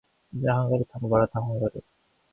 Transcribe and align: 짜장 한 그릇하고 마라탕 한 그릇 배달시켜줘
짜장 0.31 0.57
한 0.61 0.69
그릇하고 0.71 1.07
마라탕 1.09 1.43
한 1.43 1.59
그릇 1.59 1.73
배달시켜줘 1.73 1.87